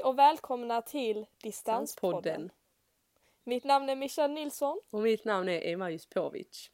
[0.00, 2.22] Hej och välkomna till Distanspodden.
[2.22, 2.50] Podden.
[3.44, 4.80] Mitt namn är Michelle Nilsson.
[4.90, 6.70] Och mitt namn är Emma Juspovic.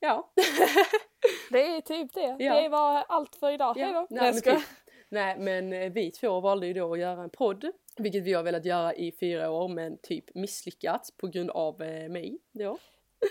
[0.00, 0.32] Ja.
[1.50, 2.36] Det är typ det.
[2.38, 2.62] Ja.
[2.62, 3.74] Det var allt för idag.
[3.74, 4.06] Hej då.
[4.10, 4.62] Nej, men typ.
[5.08, 7.70] Nej men eh, vi två valde ju då att göra en podd.
[7.96, 12.08] Vilket vi har velat göra i fyra år men typ misslyckats på grund av eh,
[12.08, 12.78] mig då.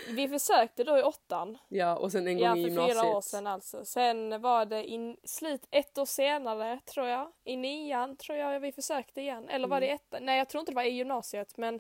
[0.09, 1.57] Vi försökte då i åttan.
[1.67, 2.97] Ja och sen en gång Ja, i för gymnasiet.
[3.01, 3.85] fyra år sedan alltså.
[3.85, 7.31] Sen var det i slut ett år senare tror jag.
[7.43, 9.49] I nian tror jag vi försökte igen.
[9.49, 9.95] Eller var det i Mm.
[9.95, 10.25] ettan?
[10.25, 11.79] Nej jag tror inte det var i gymnasiet men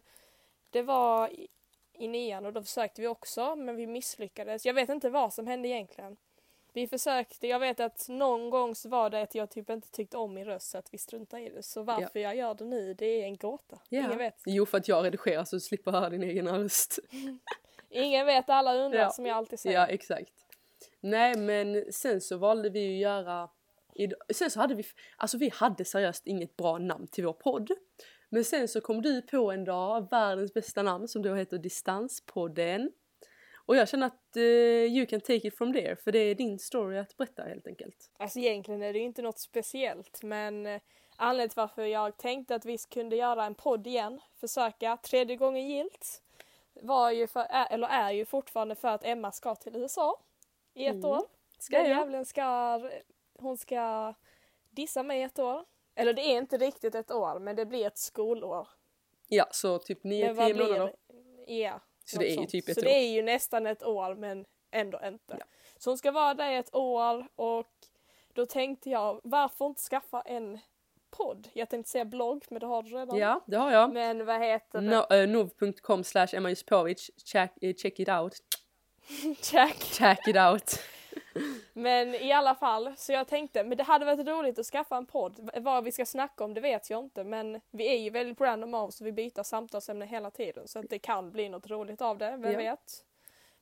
[0.69, 1.47] det var i,
[1.93, 4.65] i nian och då försökte vi också men vi misslyckades.
[4.65, 6.17] Jag vet inte vad som hände egentligen.
[6.73, 10.17] Vi försökte, jag vet att någon gång så var det att jag typ inte tyckte
[10.17, 11.63] om min röst så att vi struntade i det.
[11.63, 13.79] Så varför jag gör det nu det är en gåta.
[13.89, 13.99] Ja.
[14.05, 14.41] Ingen vet.
[14.45, 16.99] Jo för att jag redigerar så du slipper höra din egen röst.
[17.95, 19.09] Ingen vet, alla undrar Ja.
[19.09, 19.79] som jag alltid säger.
[19.79, 20.33] Ja exakt.
[20.99, 23.49] Nej men sen så valde vi ju göra
[24.33, 24.83] Sen så hade vi,
[25.17, 27.71] alltså vi hade seriöst inget bra namn till vår podd.
[28.29, 32.91] Men sen så kom du på en dag världens bästa namn som då heter Distanspodden.
[33.65, 36.59] Och jag känner att eh, you can take it from there för det är din
[36.59, 38.11] story att berätta helt enkelt.
[38.17, 40.81] Alltså egentligen är det ju inte något speciellt men eh,
[41.17, 45.67] anledningen till varför jag tänkte att vi kunde göra en podd igen, försöka, tredje gången
[45.67, 46.21] gilt,
[46.81, 50.19] var ju för, är, eller är ju fortfarande för att Emma ska till USA
[50.73, 51.05] i ett Mm.
[51.05, 51.21] år.
[51.59, 52.81] Ska Den ska,
[53.39, 54.13] hon ska
[54.69, 55.65] dissa mig ett år.
[55.95, 58.67] Eller det är inte riktigt ett år men det blir ett skolår.
[59.27, 60.95] Ja så typ Men 9-10 vad blir månader.
[61.47, 61.79] Ja.
[62.05, 62.85] Så det är ju typ ett Så år.
[62.85, 65.35] det är ju nästan ett år men ändå inte.
[65.39, 65.45] Ja.
[65.77, 67.67] Så hon ska vara där i ett år och
[68.33, 70.59] då tänkte jag varför inte skaffa en
[71.17, 71.47] podd?
[71.53, 73.17] Jag tänkte säga blogg men det har du redan.
[73.17, 73.93] Ja det har jag.
[73.93, 74.87] Men vad heter det?
[74.87, 77.11] No, uh, nov.com slash Emma Juspovic.
[77.25, 78.33] Check, eh, check it out.
[79.41, 79.75] Check.
[79.83, 80.79] Check it out.
[81.73, 85.05] Men i alla fall, så jag tänkte, men det hade varit roligt att skaffa en
[85.05, 85.49] podd.
[85.61, 88.73] Vad vi ska snacka om det vet jag inte men vi är ju väldigt random
[88.73, 92.17] av så vi byter samtalsämne hela tiden så att det kan bli något roligt av
[92.17, 92.57] det, vem Ja.
[92.57, 93.03] vet?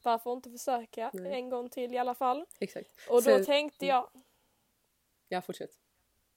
[0.03, 1.33] Varför inte försöka Nej.
[1.33, 2.45] en gång till i alla fall?
[2.59, 2.89] Exakt.
[3.09, 4.09] Och då Sen- tänkte jag,
[5.27, 5.71] Ja fortsätt.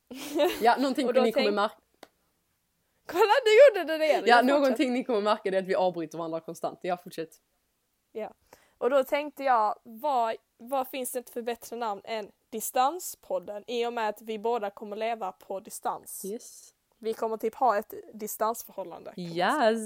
[0.62, 1.74] Ja någonting ni kommer märka.
[3.06, 4.28] kolla du gjorde det redan!
[4.28, 6.78] Ja någonting ni kommer märka är att vi avbryter varandra konstant.
[6.82, 7.30] Ja fortsätt.
[8.12, 8.32] Ja.
[8.78, 13.64] Och då tänkte jag, vad, vad finns det för bättre namn än Distanspodden?
[13.66, 16.24] I och med att vi båda kommer leva på distans.
[16.24, 16.72] Yes.
[16.98, 19.12] Vi kommer typ ha ett distansförhållande.
[19.16, 19.78] Yes!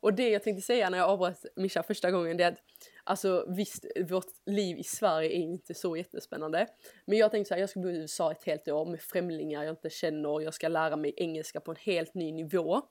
[0.00, 2.62] Och det jag tänkte säga när jag avbröt Mischa första gången det är att
[3.08, 6.66] Alltså visst, vårt liv i Sverige är inte så jättespännande.
[7.04, 9.64] Men jag tänkte så här, jag ska bo i USA ett helt år med främlingar
[9.64, 10.40] jag inte känner.
[10.40, 12.82] Jag ska lära mig engelska på en helt ny nivå.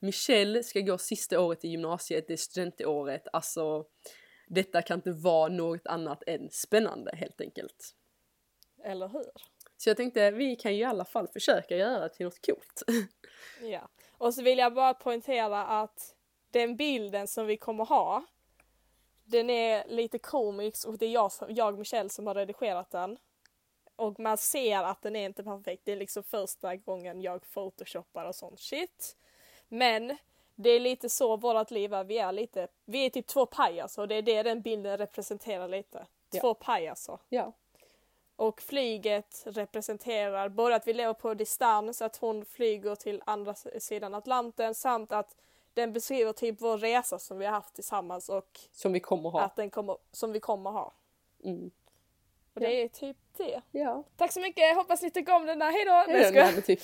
[0.00, 3.28] Michelle ska gå sista året i gymnasiet, det är studentåret.
[3.32, 3.84] Alltså,
[4.48, 7.94] detta kan inte vara något annat än spännande helt enkelt.
[8.84, 9.32] Eller hur?
[9.76, 12.82] Så jag tänkte, vi kan ju i alla fall försöka göra det till något coolt.
[13.62, 13.88] Ja.
[14.18, 16.14] Och så vill jag bara poängtera att
[16.50, 18.24] den bilden som vi kommer ha
[19.24, 23.18] den är lite komisk och det är jag, jag Michelle som har redigerat den.
[23.96, 25.82] Och man ser att den är inte perfekt.
[25.84, 29.16] Det är liksom första gången jag photoshoppar och sånt shit.
[29.68, 30.16] Men
[30.54, 32.04] det är lite så vårt liv är.
[32.04, 35.68] Vi är lite, vi är typ två pajaser och det är det den bilden representerar
[35.68, 36.06] lite.
[36.30, 36.40] Ja.
[36.40, 37.18] Två pajaser.
[37.28, 37.52] ja.
[38.36, 44.14] Och flyget representerar både att vi lever på distans, att hon flyger till andra sidan
[44.14, 45.36] Atlanten samt att
[45.74, 49.40] den beskriver typ vår resa som vi har haft tillsammans och Som vi kommer ha.
[49.40, 50.92] att den kommer, som vi kommer ha.
[51.44, 51.70] Mm.
[52.54, 52.68] Och Ja.
[52.68, 53.62] det är typ det.
[53.70, 54.04] Ja.
[54.16, 55.90] Tack så mycket, hoppas ni tycker om den där, hejdå!
[56.18, 56.80] Jag Nej, typ.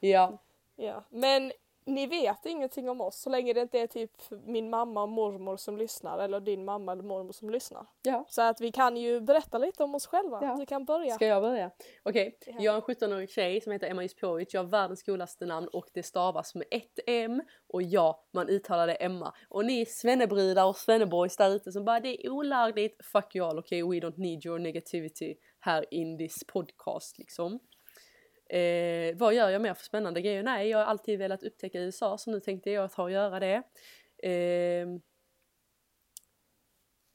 [0.00, 0.38] Ja.
[0.76, 1.02] ja.
[1.10, 1.52] Men
[1.84, 4.10] ni vet ingenting om oss så länge det inte är typ
[4.46, 7.86] min mamma och mormor som lyssnar eller din mamma eller mormor som lyssnar.
[8.02, 8.24] Ja.
[8.28, 10.38] Så att vi kan ju berätta lite om oss själva.
[10.42, 10.56] Ja.
[10.58, 11.14] Du kan börja.
[11.14, 11.70] Ska jag börja?
[12.02, 12.54] Okej, Ja.
[12.58, 14.54] jag är en 17-årig tjej som heter Emma Juspovic.
[14.54, 18.86] Jag har världens coolaste namn och det stavas med ett M och ja, man uttalar
[18.86, 19.34] det Emma.
[19.48, 23.06] Och ni svennebrudar och svenneboys där ute som bara det är olagligt.
[23.12, 23.82] Fuck you all, okej?
[23.82, 27.58] We don't need your negativity här in this podcast liksom.
[28.52, 30.42] Eh, vad gör jag mer för spännande grejer?
[30.42, 33.62] Nej, jag har alltid velat upptäcka USA så nu tänkte jag ta och göra det.
[34.22, 34.88] Eh,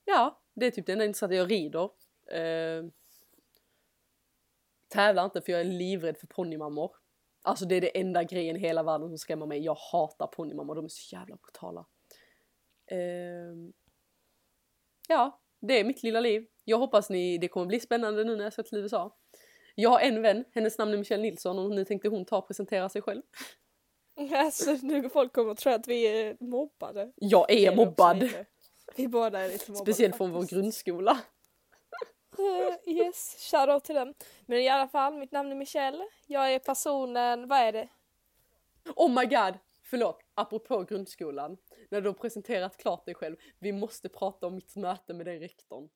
[0.06, 1.36] ja, det är typ det enda intressanta.
[1.36, 1.90] Jag rider.
[2.32, 2.86] Eh,
[4.88, 6.92] tävlar inte för jag är livrädd för ponnymammor.
[7.42, 9.60] Alltså det är det enda grejen i hela världen som skrämmer mig.
[9.60, 11.86] Jag hatar ponnymammor, de är så jävla brutala.
[12.86, 13.72] Eh,
[15.08, 16.48] ja, det är mitt lilla liv.
[16.64, 19.18] Jag hoppas ni, det kommer bli spännande nu när jag ska till USA.
[19.80, 22.48] Jag har en vän, hennes namn är Michelle Nilsson och nu tänkte hon ta och
[22.48, 23.22] presentera sig själv.
[24.36, 27.12] Alltså nu folk kommer att tro att vi är mobbade.
[27.16, 28.30] Jag är också mobbad!
[28.96, 30.54] Vi båda är lite mobbade Speciellt från vår faktiskt.
[30.62, 31.20] grundskola.
[32.38, 34.14] Eh, yes, shoutout till den.
[34.46, 36.08] Men i alla fall, mitt namn är Michelle.
[36.26, 37.90] Jag är personen, vad är det?
[38.96, 39.54] Oh my god!
[39.84, 41.58] Förlåt, apropå grundskolan.
[41.90, 43.36] När du har presenterat klart dig själv.
[43.60, 45.90] Vi måste prata om mitt möte med den rektorn.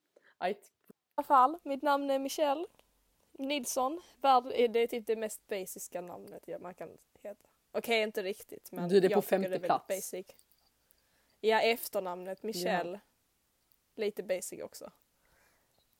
[0.44, 0.54] I
[1.14, 2.64] alla fall, mitt namn är Michelle
[3.38, 4.00] Nilsson.
[4.20, 7.48] Värld är det typ det mest basiska namnet ja, man kan heta.
[7.72, 9.88] Okej, inte riktigt men Du, det är på femte det plats.
[9.88, 10.26] basic.
[11.40, 13.00] Ja, efternamnet Michelle.
[13.94, 14.92] Lite basic också.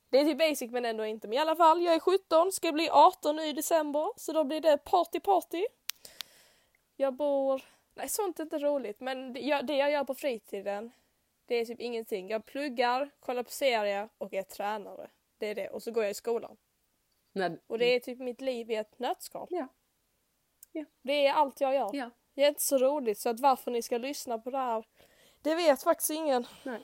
[0.09, 1.27] Det är typ basic men ändå inte.
[1.27, 4.11] Men i alla fall, jag är 17, ska bli 18 nu i december.
[4.17, 5.65] Så då blir det party party.
[6.95, 7.63] Jag bor...
[7.95, 8.99] Nej, sånt är inte roligt.
[8.99, 10.91] Men det jag, det jag gör på fritiden,
[11.45, 12.29] det är typ ingenting.
[12.29, 15.09] Jag pluggar, kollar på serier och är tränare.
[15.37, 15.69] Det är det.
[15.69, 16.57] Och så går jag i skolan.
[17.33, 19.47] När, Och det är typ mitt liv i ett nötskal.
[19.51, 19.67] Ja.
[20.71, 20.85] Ja.
[21.01, 21.89] Det är allt jag gör.
[21.93, 22.09] Ja.
[22.33, 24.85] Det är inte så roligt så att varför ni ska lyssna på det här,
[25.41, 26.47] det vet faktiskt ingen.
[26.63, 26.81] Nej.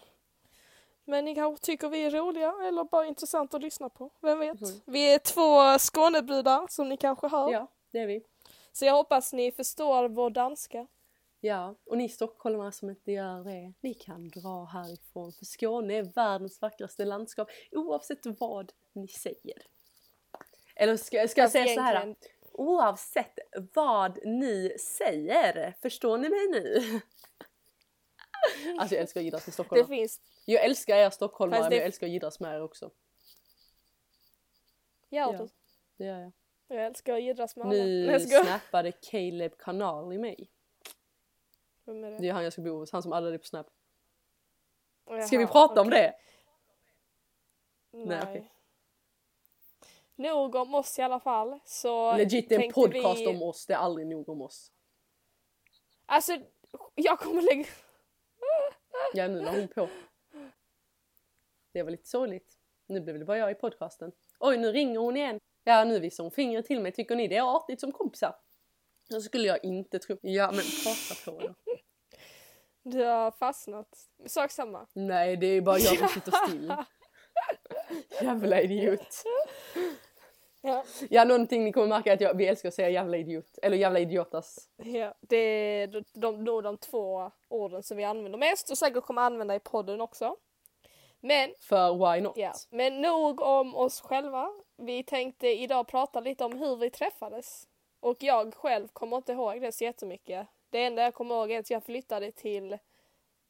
[1.04, 4.12] Men ni kanske tycker vi är roliga eller bara intressant att lyssna på.
[4.22, 4.62] Vem vet?
[4.62, 4.82] Mhm.
[4.86, 7.52] Vi är två Skånebrudar som ni kanske hör.
[7.52, 8.24] Ja, det är vi.
[8.72, 10.88] Så jag hoppas ni förstår vår danska.
[11.40, 15.32] Ja, och ni stockholmare som inte gör det, ni kan dra härifrån.
[15.32, 19.64] För Skåne är världens vackraste landskap oavsett vad ni säger.
[20.80, 21.96] Eller ska, ska jag Fast säga så här?
[22.04, 23.40] egentligen- Oavsett
[23.74, 25.76] vad ni säger.
[25.82, 27.00] Förstår ni mig nu?
[28.80, 29.88] Alltså jag älskar att jiddras med Det stockholmare.
[29.88, 32.92] finns, Jag älskar er stockholmare Fast men det- jag älskar att jiddras med er också.
[35.10, 35.48] ja, Ja.
[35.98, 36.32] Det gör jag.
[36.68, 37.74] jag älskar att jiddras med alla.
[37.84, 40.50] Nu snappade Caleb kanal i mig.
[41.86, 42.18] Vem är det?
[42.18, 43.68] Det är han jag ska bo hos, han som aldrig är på snap.
[45.06, 46.02] Jaha, Ska vi prata om okej.
[46.02, 46.16] det?
[47.98, 48.06] Nej.
[48.08, 48.52] Nej, okej.
[50.20, 51.60] Nog om oss i alla fall.
[51.66, 53.28] Så Legit det en podcast vi...
[53.28, 54.72] om oss, det är aldrig nog om oss.
[56.06, 56.38] Alltså,
[56.96, 57.66] jag kommer lägga...
[59.14, 59.90] Ja nu la hon på.
[61.74, 62.54] Det var lite sorgligt.
[62.88, 64.12] Nu blev det bara jag i podcasten.
[64.40, 65.40] Oj nu ringer hon igen.
[65.64, 66.92] Ja nu visar hon fingret till mig.
[66.92, 68.36] Tycker ni det är artigt som kompisar?
[69.10, 70.18] Så skulle jag inte tro.
[70.22, 71.54] Ja men prata på då.
[72.84, 74.10] Du har fastnat.
[74.26, 74.88] Sak samma.
[74.94, 76.74] Nej det är bara jag som sitter still.
[78.22, 79.24] Jävla idiot.
[80.62, 80.84] Ja.
[81.10, 83.60] Ja någonting ni kommer märka är att jag, vi älskar att säga jävla idiot.
[83.62, 84.70] Eller jävla idiotas.
[84.78, 85.14] ja.
[85.22, 89.22] Det är de, de, nog de två orden som vi använder mest och säkert kommer
[89.22, 90.36] använda i podden också.
[91.20, 92.38] Men, För why not?
[92.38, 92.54] ja.
[92.70, 94.52] Men nog om oss själva.
[94.78, 97.68] Vi tänkte idag prata lite om hur vi träffades.
[98.00, 100.48] Och jag själv kommer inte ihåg det så jättemycket.
[100.70, 102.78] Det enda jag kommer ihåg är att jag flyttade till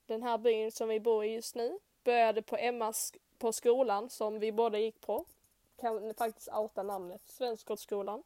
[0.05, 1.79] den här byn som vi bor i just nu.
[2.03, 5.25] Började på Emmas på skolan som vi båda gick på.
[5.81, 7.21] Kan faktiskt outa namnet.
[7.25, 8.23] Svenskgårdsskolan.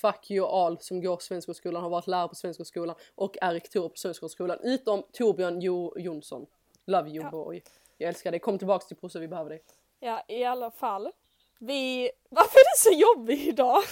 [0.00, 3.96] Fuck you all som går Svenskgårdsskolan, har varit lärare på Svenskgårdsskolan och är rektor på
[3.96, 4.58] Svenskgårdsskolan.
[4.62, 6.46] Utom Torbjörn jo Jonsson.
[6.86, 7.30] Love you Ja.
[7.30, 7.62] boy.
[7.98, 8.40] Jag älskar dig.
[8.40, 9.62] Kom tillbaks till Prosse, vi behöver dig.
[10.00, 11.12] Ja, i alla fall.
[11.58, 12.10] Vi...
[12.28, 13.82] Varför är det så jobbigt idag?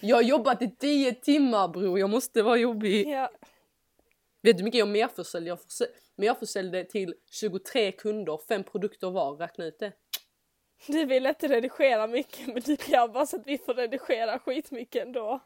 [0.00, 3.08] Jag har jobbat i 10 timmar bror, jag måste vara jobbig.
[3.08, 3.30] Ja,
[4.42, 5.58] Vet du hur mycket jag merförsäljer?
[5.78, 9.36] Jag merförsäljer till 23 kunder, fem produkter var.
[9.36, 9.92] Räkna ut det.
[10.86, 15.02] du vill inte redigera mycket men du kan bara så att vi får redigera skitmycket
[15.02, 15.40] ändå.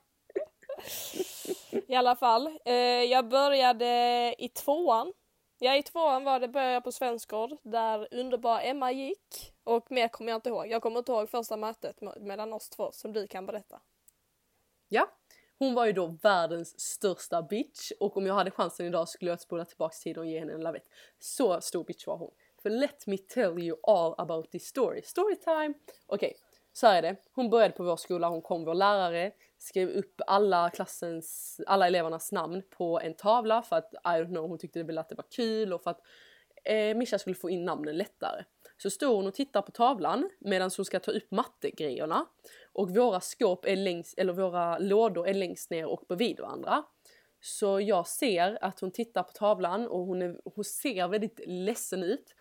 [1.87, 5.13] I alla fall, eh, jag började i tvåan.
[5.59, 9.53] Ja, i tvåan var det började jag på Svenskgård där underbara Emma gick.
[9.65, 10.67] Och mer kommer jag inte ihåg.
[10.67, 13.81] Jag kommer inte ihåg första mötet mellan oss två som du kan berätta.
[14.89, 15.11] Ja,
[15.59, 19.41] hon var ju då världens största bitch och om jag hade chansen idag skulle jag
[19.41, 20.89] spola tillbaks tiden och ge henne en lavett.
[21.19, 22.31] Så stor bitch var hon.
[22.65, 25.03] För let me tell you all about this story.
[25.03, 25.75] Storytime!
[26.07, 26.37] Okej,
[26.73, 27.17] så här är det.
[27.35, 32.33] Hon började på vår skola, hon kom vår lärare, skrev upp alla klassens, alla elevernas
[32.33, 35.25] namn på en tavla för att, I don't know, hon tyckte väl att det var
[35.37, 36.01] kul och för att
[36.65, 38.45] eh, Mischa skulle få in namnen lättare.
[38.77, 42.27] Så står hon och tittar på tavlan medan hon ska ta upp mattegrejerna.
[42.73, 46.85] Och våra skåp är längst, eller våra lådor är längst ner och bredvid varandra.
[47.41, 52.03] Så jag ser att hon tittar på tavlan och hon, är, hon ser väldigt ledsen
[52.03, 52.35] ut.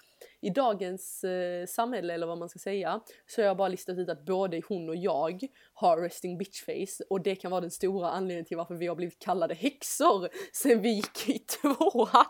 [0.44, 4.10] I dagens eh, samhälle, eller vad man ska säga, så har jag bara listat ut
[4.10, 8.10] att både hon och jag har resting bitch face och det kan vara den stora
[8.10, 12.26] anledningen till varför vi har blivit kallade häxor sen vi gick i tvåan.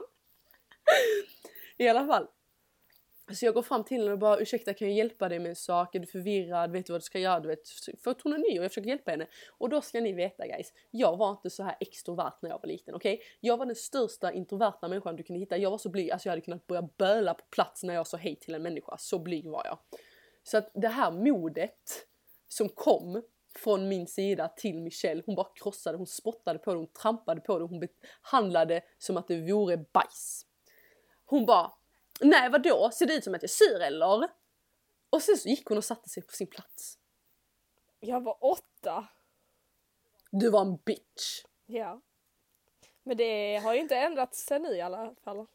[1.77, 2.27] I alla fall.
[3.31, 5.55] Så jag går fram till henne och bara ursäkta kan jag hjälpa dig med en
[5.55, 5.95] sak?
[5.95, 6.71] Är du förvirrad?
[6.71, 7.39] Vet du vad du ska göra?
[7.39, 7.69] Du vet,
[8.03, 9.27] för att hon är ny och jag försöker hjälpa henne.
[9.57, 12.67] Och då ska ni veta guys, jag var inte så här extrovert när jag var
[12.67, 13.21] liten, okej?
[13.39, 15.57] Jag var den största introverta människan du kunde hitta.
[15.57, 18.17] Jag var så blyg, alltså jag hade kunnat börja böla på plats när jag sa
[18.17, 18.97] hej till en människa.
[18.97, 19.77] Så blyg var jag.
[20.43, 22.07] Så att det här modet
[22.47, 23.23] som kom
[23.55, 27.59] från min sida till Michelle, hon bara krossade, hon spottade på det, hon trampade på
[27.59, 30.45] det, hon behandlade som att det vore bajs.
[31.25, 31.71] Hon bara
[32.21, 34.29] Nej vadå, ser det ut som att jag är sur eller?
[35.09, 36.97] Och sen så gick hon och satte sig på sin plats.
[37.99, 39.07] Jag var åtta.
[40.31, 41.43] Du var en bitch.
[41.65, 42.01] Ja.
[43.03, 45.45] Men det har ju inte ändrats sen nu i alla fall.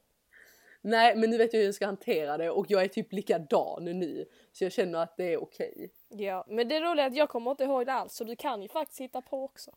[0.80, 3.84] Nej men nu vet jag hur jag ska hantera det och jag är typ likadan
[3.84, 4.28] nu.
[4.52, 5.92] Så jag känner att det är okej.
[6.08, 8.62] Ja, men det roliga är att jag kommer inte ihåg det alls så du kan
[8.62, 9.70] ju faktiskt hitta på också.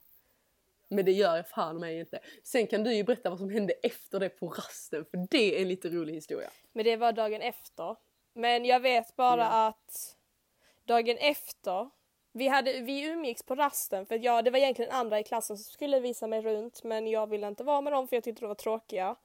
[0.91, 2.19] Men det gör jag fan mig inte.
[2.43, 5.61] Sen kan du ju berätta vad som hände efter det på rasten för det är
[5.61, 6.49] en lite rolig historia.
[6.71, 7.95] Men det var dagen efter.
[8.33, 9.67] Men jag vet bara Ja.
[9.67, 10.15] att
[10.85, 11.89] dagen efter,
[12.31, 15.73] vi, hade, vi umgicks på rasten för jag, det var egentligen andra i klassen som
[15.73, 18.47] skulle visa mig runt men jag ville inte vara med dem för jag tyckte de
[18.47, 19.15] var tråkiga.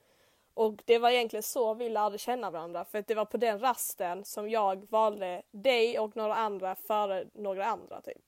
[0.54, 3.60] Och det var egentligen så vi lärde känna varandra för att det var på den
[3.60, 8.22] rasten som jag valde dig och några andra före några andra typ.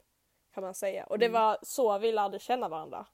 [0.55, 1.05] Kan man säga.
[1.05, 1.41] Och det Mm.
[1.43, 3.07] var så vi lärde känna varandra.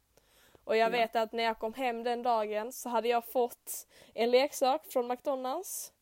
[0.65, 0.91] Och jag Ja.
[0.99, 5.07] vet att när jag kom hem den dagen så hade jag fått en leksak från
[5.09, 5.93] McDonalds.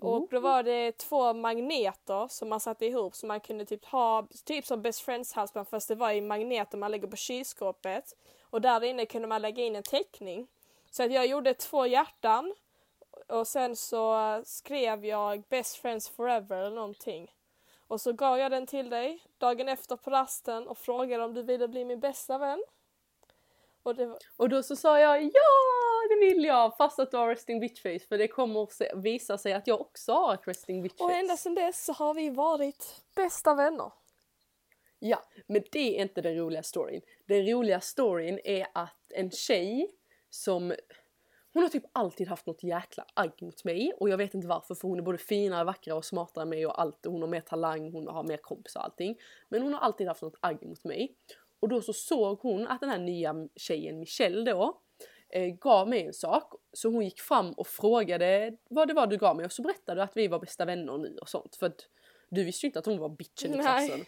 [0.00, 4.26] Och då var det två magneter som man satte ihop så man kunde typ ha,
[4.44, 8.16] typ som best friends halsband fast det var i magneter man lägger på kylskåpet.
[8.42, 10.46] Och där inne kunde man lägga in en teckning.
[10.90, 12.54] Så att jag gjorde två hjärtan
[13.28, 17.34] och sen så skrev jag best friends forever eller någonting.
[17.88, 21.42] Och så gav jag den till dig dagen efter på rasten och frågade om du
[21.42, 22.62] ville bli min bästa vän.
[23.82, 25.30] Och var, Och då så sa jag ja
[26.08, 29.38] det vill jag fast att du har resting bitch face för det kommer se- visa
[29.38, 31.04] sig att jag också har ett resting bitch face.
[31.04, 33.92] och ända sedan dess så har vi varit bästa vänner.
[34.98, 37.02] Ja, men det är inte den roliga storyn.
[37.26, 39.90] Den roliga storyn är att en tjej
[40.30, 40.74] som
[41.54, 44.74] hon har typ alltid haft något jäkla agg mot mig och jag vet inte varför
[44.74, 47.28] för hon är både finare, vackrare och smartare än mig och allt och hon har
[47.28, 49.18] mer talang, hon har mer kompisar och allting.
[49.48, 51.16] Men hon har alltid haft något agg mot mig.
[51.62, 54.80] Och då så såg hon att den här nya tjejen Michelle då
[55.28, 59.16] eh, gav mig en sak så hon gick fram och frågade vad det var du
[59.16, 61.66] gav mig och så berättade du att vi var bästa vänner nu och sånt för
[61.66, 61.86] att
[62.28, 64.04] du visste ju inte att hon var bitchen i klassen.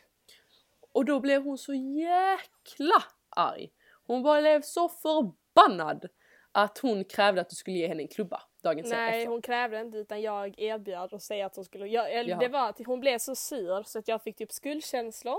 [0.93, 3.71] Och då blev hon så jäkla arg.
[4.07, 6.07] Hon bara blev så förbannad
[6.53, 9.31] att hon krävde att du skulle ge henne en klubba dagen Nej, efter.
[9.31, 11.87] hon krävde inte utan jag erbjöd och säga att hon skulle...
[11.87, 12.41] Jag, eller Jaha.
[12.41, 15.39] det var att hon blev så sur så att jag fick typ skuldkänslor.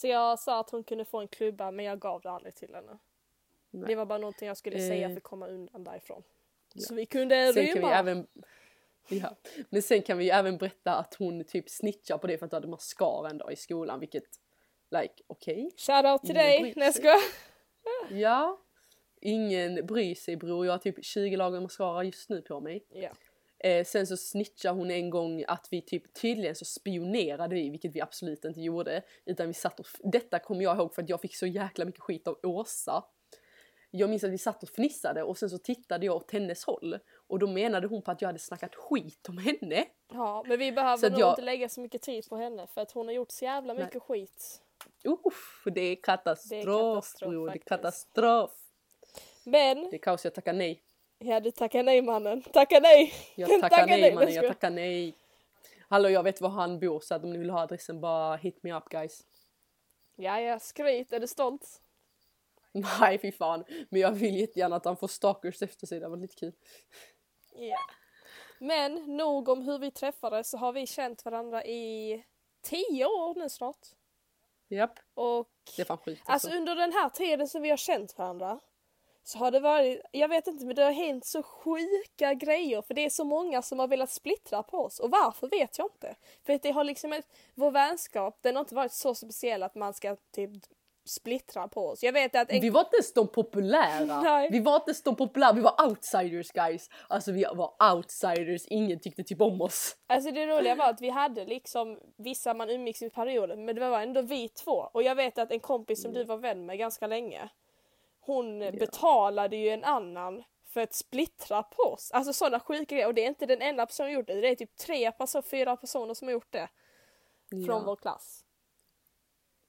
[0.00, 2.74] Så jag sa att hon kunde få en klubba men jag gav det aldrig till
[2.74, 2.98] henne.
[3.70, 3.88] Nej.
[3.88, 4.88] Det var bara någonting jag skulle Eh.
[4.88, 6.22] säga för att komma undan därifrån.
[6.74, 6.80] Ja.
[6.82, 7.88] Så vi kunde Sen kan rymma.
[7.88, 8.26] vi även
[9.08, 9.36] Ja.
[9.70, 12.50] Men sen kan vi ju även berätta att hon typ snitchar på det för att
[12.50, 14.24] du hade mascara en dag i skolan vilket
[14.90, 15.70] Like, okej.
[15.76, 16.72] Shoutout till dig!
[16.76, 17.20] Nej jag.
[18.18, 18.58] Ja.
[19.20, 22.84] Ingen bryr sig bror, jag har typ 20 lager mascara just nu på mig.
[22.88, 23.10] Ja.
[23.58, 27.94] Eh, sen så snitchade hon en gång att vi typ tydligen så spionerade vi, vilket
[27.94, 29.02] vi absolut inte gjorde.
[29.24, 32.00] Utan vi satt och, detta kommer jag ihåg för att jag fick så jäkla mycket
[32.00, 33.04] skit av Åsa.
[33.90, 36.98] Jag minns att vi satt och fnissade och sen så tittade jag åt hennes håll.
[37.28, 39.84] Och då menade hon på att jag hade snackat skit om henne.
[40.12, 42.90] ja, men vi behöver nog jag- inte lägga så mycket tid på henne för att
[42.92, 43.84] hon har gjort så jävla Nej.
[43.84, 44.62] mycket skit.
[45.04, 47.46] Uff, det är katastrof, katastrof bror.
[47.50, 48.50] Det är katastrof.
[49.44, 50.82] Men, Det är kaos, jag tackar nej.
[51.18, 52.42] Ja du tackar nej mannen.
[52.42, 53.12] Tackar nej!
[53.34, 55.14] Jag tackar Tackar nej nej, mannen, jag tackar nej.
[55.88, 58.62] Hallå jag vet var han bor så att om ni vill ha adressen bara hit
[58.62, 59.24] me up guys.
[60.16, 61.12] Ja, ja, skryt.
[61.12, 61.82] Är du stolt?
[63.00, 63.64] Nej fy fan.
[63.90, 66.52] Men jag vill jättegärna att han får stalkers efter sig, det var lite kul.
[67.54, 67.78] Ja.
[68.60, 72.24] Men nog om hur vi träffades så har vi känt varandra i
[72.62, 73.86] tio år nu snart.
[74.68, 76.58] Japp, Och det är fan skit alltså alltså.
[76.58, 78.60] under den här tiden som vi har känt varandra
[79.28, 82.94] så har det varit, jag vet inte men det har hänt så sjuka grejer för
[82.94, 86.16] det är så många som har velat splittra på oss och varför vet jag inte.
[86.46, 89.74] För att det har liksom ett, vår vänskap den har inte varit så speciell att
[89.74, 90.50] man ska typ
[91.04, 92.02] splittra på oss.
[92.02, 94.20] Jag vet att en Vi var inte ens de populära.
[94.22, 94.48] Nej.
[94.52, 96.90] Vi var inte ens de populära, vi var outsiders guys.
[97.08, 99.96] Alltså vi var outsiders, ingen tyckte typ om oss.
[100.06, 103.90] Alltså det roliga var att vi hade liksom vissa man umgicks i perioden men det
[103.90, 104.90] var ändå vi två.
[104.92, 107.50] Och jag vet att en kompis som du var vän med ganska länge
[108.28, 112.10] hon betalade ju en annan för att splittra på oss.
[112.10, 113.06] Alltså sådana sjuka grejer.
[113.06, 114.40] Och det är inte den enda personen som gjort det.
[114.40, 116.68] Det är typ tre personer, fyra personer som har gjort det.
[117.50, 117.82] Från Ja.
[117.86, 118.44] vår klass.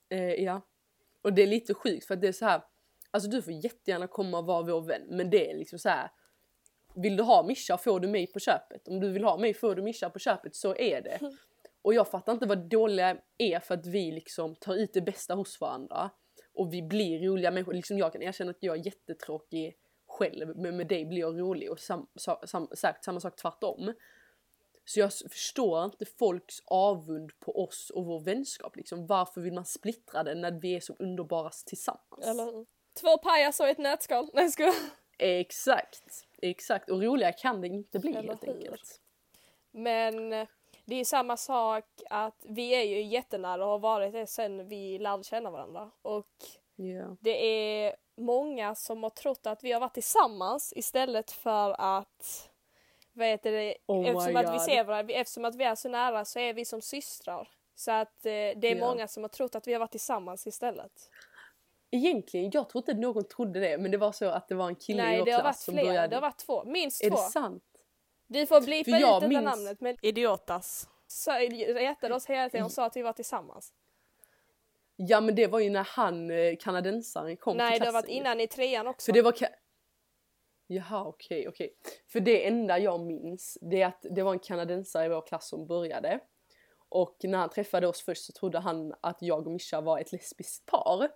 [0.10, 0.62] Eh, ja.
[1.22, 2.62] Och det är lite sjukt för att det är så här.
[3.12, 6.12] Alltså du får jättegärna komma och vara vår vän men det är liksom så här.
[6.96, 8.88] Vill du ha Mischa får du mig på köpet.
[8.88, 11.20] Om du vill ha mig får du Mischa på köpet, så är det.
[11.82, 15.36] Och jag fattar inte vad dåliga är för att vi liksom tar ut det bästa
[15.36, 16.10] hos varandra.
[16.60, 17.74] Och vi blir roliga människor.
[17.74, 21.72] Liksom jag kan erkänna att jag är jättetråkig själv men med dig blir jag rolig
[21.72, 23.94] och sam, sa, sam, sagt samma sak tvärtom.
[24.86, 28.76] Så jag förstår inte folks avund på oss och vår vänskap.
[28.76, 29.08] Liksom.
[29.08, 32.26] Varför vill man splittra den när vi är så underbara tillsammans?
[32.26, 32.66] Eller?
[33.02, 34.30] Två pajaser i ett nötskal.
[34.34, 34.74] Nej jag.
[35.18, 36.90] Exakt, exakt.
[36.90, 38.54] Och roligare kan det inte bli Eller helt hur?
[38.54, 39.02] enkelt.
[39.72, 40.48] Men eh,
[40.90, 45.00] det är samma sak att vi är ju jättenära och har varit det sen vi
[45.00, 45.92] lärde känna varandra.
[46.02, 46.28] Och
[46.76, 47.16] Ja.
[47.20, 52.50] Det är många som har trott att vi har varit tillsammans istället för att
[53.14, 56.26] vad heter det, Oh eftersom att vi ser varandra, eftersom att vi är så nära
[56.26, 57.50] så är vi som systrar.
[57.76, 58.88] Så att eh, det är Ja.
[58.88, 60.92] många som har trott att vi har varit tillsammans istället.
[61.92, 64.76] Egentligen, jag tror inte någon trodde det men det var så att det var en
[64.76, 66.08] kille Nej vår det har varit som flera, började...
[66.08, 67.16] det har varit två, minst Är två.
[67.16, 67.64] det sant?
[68.30, 70.90] Du får blipa ut det där minns- namnet men idiotas.
[71.08, 73.74] Så retade oss hela tiden och sa att vi var tillsammans.
[74.96, 78.10] Ja men det var ju när han, eh, kanadensaren, kom Nej till det har klassen.
[78.10, 79.06] varit innan i trean också.
[79.06, 79.34] För det var...
[80.68, 81.74] Jaha okej okej.
[82.08, 85.50] För det enda jag minns det är att det var en kanadensare i vår klass
[85.50, 86.20] som började.
[86.90, 90.12] Och när han träffade oss först så trodde han att jag och Mischa var ett
[90.12, 91.10] lesbiskt par.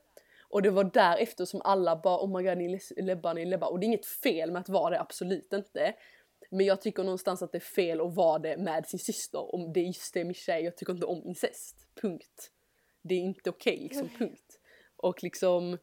[0.49, 3.45] Och det var därefter som alla bara oh my god ni är lebbar, ni är
[3.45, 3.71] lebbar.
[3.71, 5.93] Och det är inget fel med att vara det, absolut inte.
[6.53, 9.55] Men jag tycker någonstans att det är fel att vara det med sin syster.
[9.55, 11.87] Om det är just det Mischa är, jag tycker inte om incest.
[12.01, 12.51] Punkt.
[13.01, 14.59] Det är inte okej liksom, punkt.
[14.95, 15.77] Och liksom,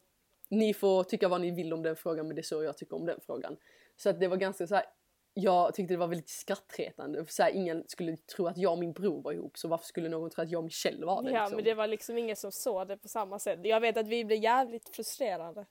[0.49, 2.95] ni får tycka vad ni vill om den frågan men det är så jag tycker
[2.95, 3.57] om den frågan.
[3.97, 4.85] Så att det var ganska så här.
[5.33, 7.25] jag tyckte det var väldigt skrattretande.
[7.27, 10.09] Så här, ingen skulle tro att jag och min bror var ihop så varför skulle
[10.09, 11.31] någon tro att jag och Michelle var det?
[11.31, 11.55] Ja liksom?
[11.55, 13.59] men det var liksom ingen som såg det på samma sätt.
[13.63, 15.65] Jag vet att vi blev jävligt frustrerade.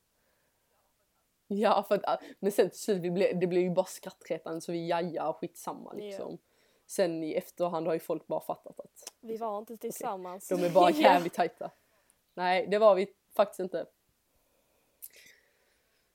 [1.55, 4.73] Ja, för att, men sen till slut, vi blev, det blev ju bara skrattretande så
[4.73, 6.39] vi jaja och skitsamma liksom.
[6.87, 10.49] Sen i efterhand har ju folk bara fattat att Vi var inte tillsammans.
[10.49, 10.97] de är bara Ja.
[11.01, 11.71] jävligt tajta.
[12.35, 13.87] Nej, det var vi faktiskt inte.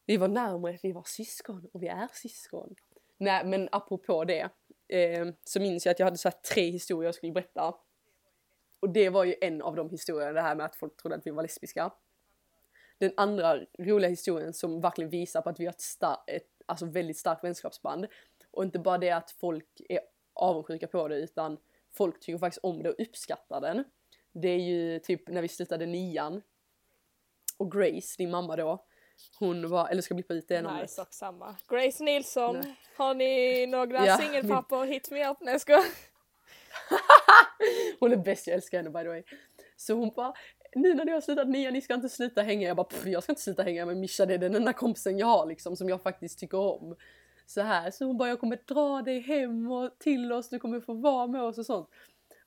[0.05, 2.75] Vi var närmare, vi var syskon och vi är syskon.
[3.17, 4.49] Nej, men apropå det
[4.87, 7.75] eh, så minns jag att jag hade så här tre historier jag skulle berätta.
[8.79, 11.27] Och det var ju en av de historierna, det här med att folk trodde att
[11.27, 11.91] vi var lesbiska.
[12.97, 16.85] Den andra roliga historien som verkligen visar på att vi har ett, star- ett alltså
[16.85, 18.07] väldigt starkt vänskapsband.
[18.51, 19.99] Och inte bara det att folk är
[20.33, 21.57] avundsjuka på det utan
[21.97, 23.83] folk tycker faktiskt om det och uppskattar den.
[24.31, 26.41] Det är ju typ när vi slutade nian.
[27.57, 28.85] Och Grace, din mamma då,
[29.39, 30.91] hon var, eller ska blippa ut det namnet?
[30.91, 31.55] Sak samma.
[31.69, 32.75] Grace Nilsson, Nej.
[32.97, 34.85] har ni några Ja, singelpappor?
[34.85, 35.37] Hit me up.
[35.41, 35.83] Nej jag.
[37.99, 39.23] Hon är bäst, jag älskar henne by the way.
[39.75, 40.33] Så hon bara,
[40.75, 42.67] när ni har slutat nian, ni ska inte sluta hänga.
[42.67, 45.17] Jag bara, "Pff, jag ska inte sluta hänga med Mischa, det är den enda kompisen
[45.17, 46.95] jag har liksom som jag faktiskt tycker om.
[47.45, 50.79] Så här, så hon bara, jag kommer dra dig hem och till oss, du kommer
[50.79, 51.89] få vara med oss och sånt.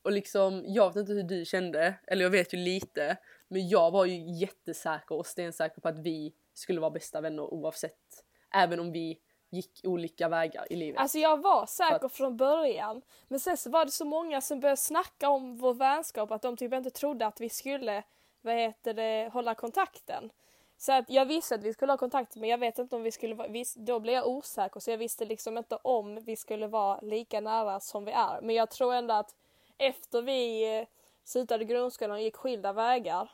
[0.02, 3.16] Och liksom, jag vet inte hur du kände, eller jag vet ju lite,
[3.48, 8.24] men jag var ju jättesäker och stensäker på att vi skulle vara bästa vänner oavsett.
[8.54, 9.18] Även om vi
[9.50, 11.00] gick olika vägar i livet.
[11.00, 13.02] Alltså jag var säker att- från början.
[13.28, 16.56] Men sen så var det så många som började snacka om vår vänskap att de
[16.56, 18.02] typ inte trodde att vi skulle,
[18.48, 20.30] vad heter det, hålla kontakten.
[20.76, 23.12] Så att jag visste att vi skulle ha kontakt men jag vet inte om vi
[23.12, 27.00] skulle vara, då blev jag osäker så jag visste liksom inte om vi skulle vara
[27.00, 28.40] lika nära som vi är.
[28.40, 29.37] Men jag tror ändå att
[29.78, 30.87] efter vi eh,
[31.24, 33.30] slutade grundskolan och gick skilda vägar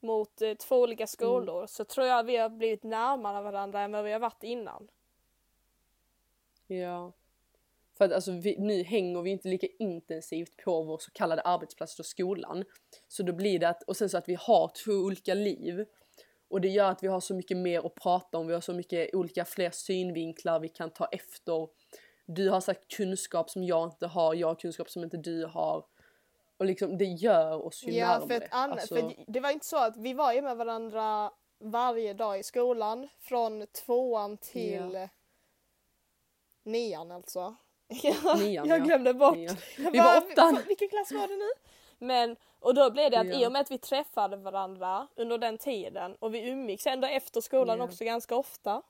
[0.00, 4.04] mot eh, två olika skolor så tror jag vi har blivit närmare varandra än vad
[4.04, 4.88] vi har varit innan.
[6.66, 7.12] Ja.
[7.98, 11.98] För att alltså, vi, nu hänger vi inte lika intensivt på vår så kallade arbetsplats
[11.98, 12.64] och skolan.
[13.08, 15.86] Så då blir det att, och sen så att vi har två olika liv.
[16.48, 18.72] Och det gör att vi har så mycket mer att prata om, vi har så
[18.72, 21.68] mycket olika fler synvinklar vi kan ta efter.
[22.26, 25.84] Du har sagt kunskap som jag inte har, jag har kunskap som inte du har.
[26.56, 28.40] Och liksom det gör oss ju Ja, närmare.
[28.40, 32.14] för, annat, Alltså, för det var inte så att vi var ju med varandra varje
[32.14, 35.08] dag i skolan från tvåan till
[36.64, 37.56] nian alltså.
[38.38, 38.84] Nian, jag ja.
[38.84, 39.36] glömde bort.
[39.36, 39.56] Nian.
[39.78, 40.54] Jag Vi var åttan.
[40.56, 41.50] "Vil- Vilken klass var det nu?
[41.98, 43.40] Men, och då blev det att Ja.
[43.40, 47.40] i och med att vi träffade varandra under den tiden och vi umgicks ändå efter
[47.40, 47.84] skolan Ja.
[47.84, 48.82] också ganska ofta.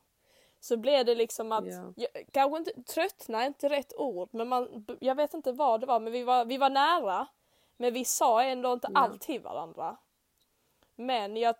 [0.59, 1.93] Så blev det liksom att, Ja.
[1.95, 5.85] jag, kanske inte, tröttna är inte rätt ord men man, jag vet inte vad det
[5.85, 7.27] var men vi var, vi var nära.
[7.77, 9.97] Men vi sa ändå inte allt till varandra.
[10.95, 11.55] Men jag,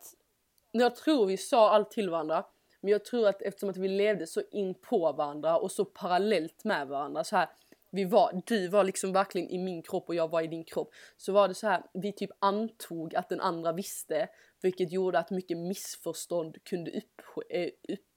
[0.72, 2.44] Jag tror vi sa allt till varandra.
[2.80, 6.64] Men jag tror att eftersom att vi levde så in på varandra och så parallellt
[6.64, 7.50] med varandra så här.
[7.92, 10.94] Vi var, du var liksom verkligen i min kropp och jag var i din kropp.
[11.18, 14.30] Så var det så här, vi typ antog att den andra visste.
[14.62, 17.70] Vilket gjorde att mycket missförstånd kunde upp, eh,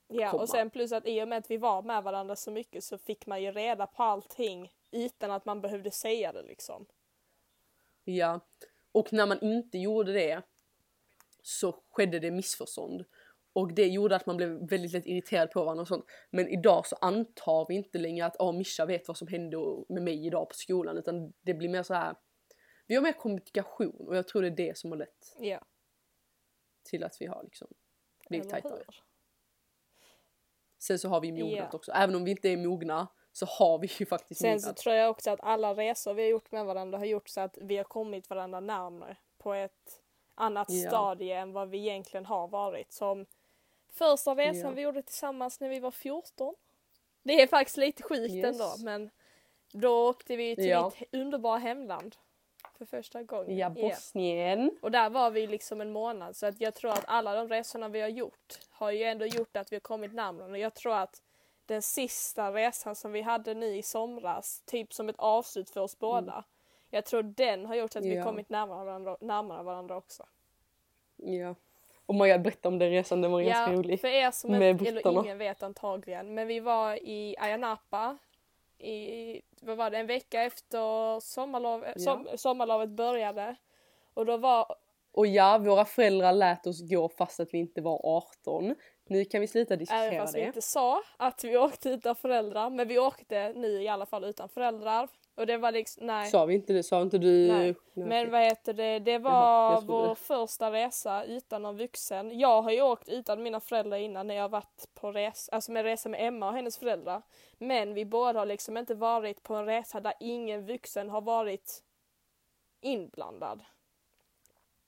[0.09, 0.43] ja, uppkomma.
[0.43, 2.99] och sen plus att i och med att vi var med varandra så mycket så
[2.99, 6.87] fick man ju reda på allting utan att man behövde säga det liksom.
[8.05, 8.41] Ja.
[8.93, 10.43] Och när man inte gjorde det
[11.43, 13.05] så skedde det missförstånd.
[13.53, 16.05] Och det gjorde att man blev väldigt lätt irriterad på varandra och sånt.
[16.31, 19.57] Men idag så antar vi inte längre att oh, Mischa vet vad som hände
[19.89, 20.99] med mig idag på skolan.
[20.99, 22.15] Utan det blir mer så här.
[22.87, 25.61] Vi har mer kommunikation och jag tror det är det som har lett Ja,
[26.85, 27.69] till att vi har liksom
[28.29, 28.83] blivit tajtare.
[30.79, 31.77] Sen så har vi mognat Ja.
[31.77, 31.93] också.
[31.93, 34.77] Även om vi inte är mogna så har vi ju faktiskt Sen så mognat.
[34.77, 37.59] tror jag också att alla resor vi har gjort med varandra har gjort så att
[37.61, 40.01] vi har kommit varandra närmare på ett
[40.35, 40.89] annat Ja.
[40.89, 42.93] stadie än vad vi egentligen har varit.
[42.93, 43.27] Som
[43.93, 44.71] första resan Ja.
[44.71, 46.55] vi gjorde tillsammans när vi var 14.
[47.23, 48.45] Det är faktiskt lite sjukt Yes.
[48.45, 49.11] ändå men
[49.73, 50.93] då åkte vi till Ja.
[50.99, 52.17] ditt underbara hemland
[52.79, 53.57] för första gången.
[53.59, 53.71] Ja.
[53.71, 54.71] Bosnien.
[54.83, 57.89] Och där var vi liksom en månad så att jag tror att alla de resorna
[57.89, 60.51] vi har gjort har ju ändå gjort att vi har kommit närmare.
[60.51, 61.23] Och jag tror att
[61.67, 65.99] den sista resan som vi hade nu i somras, typ som ett avslut för oss
[65.99, 66.45] båda.
[66.91, 68.25] Jag tror den har gjort att vi Mm.
[68.25, 70.27] Kommit närmare varandra, närmare varandra också.
[71.17, 71.55] Ja.
[72.11, 74.01] Oh my god, berätta om den resan, den var ganska rolig.
[74.01, 78.19] för er som Med inte, eller ingen vet antagligen, men vi var i Ayia Napa
[78.79, 83.57] i, vad var det, en vecka efter sommarlov, som, sommarlovet började.
[84.15, 84.75] Och då var
[85.13, 88.75] Och ja, våra föräldrar lät oss gå fast att vi inte var 18.
[89.11, 90.47] Nu kan vi sluta Även diskutera fast vi det.
[90.47, 92.71] inte sa att vi åkte utan föräldrar.
[92.71, 95.09] Men vi åkte nu i alla fall utan föräldrar.
[95.35, 96.31] Och det var liksom, nej.
[96.31, 96.83] Sa vi inte det?
[96.83, 97.49] Sa inte du?
[97.49, 97.75] nej.
[97.93, 100.15] Nej, Men vad heter det, det Jaha, var trodde vår det.
[100.15, 102.39] första resa utan någon vuxen.
[102.39, 105.85] Jag har ju åkt utan mina föräldrar innan när jag varit på resa, alltså med
[105.85, 107.23] resa med Emma och hennes föräldrar.
[107.59, 111.83] Men vi båda har liksom inte varit på en resa där ingen vuxen har varit
[112.81, 113.61] inblandad.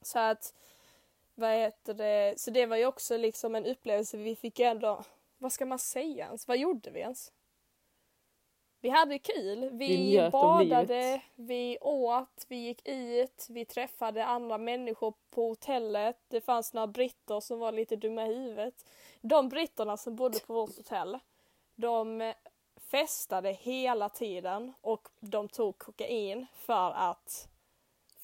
[0.01, 0.53] Så att,
[1.35, 5.03] vad heter det, så det var ju också liksom en upplevelse vi fick ändå,
[5.37, 7.31] vad ska man säga ens, vad gjorde vi ens?
[8.83, 15.13] Vi hade kul, vi, Vi badade, vi åt, vi gick ut, vi träffade andra människor
[15.29, 16.17] på hotellet.
[16.27, 18.85] Det fanns några britter som var lite dumma i huvudet.
[19.21, 21.19] De britterna som bodde på vårt hotell,
[21.75, 22.33] de
[22.91, 27.49] festade hela tiden och de tog kokain för att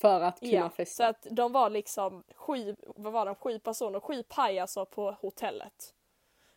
[0.02, 1.08] För att kunna Ja, så festa.
[1.08, 5.94] att de var liksom sju, vad var de, sju personer, sju pajaser på hotellet.